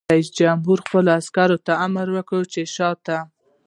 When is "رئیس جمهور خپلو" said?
0.13-1.09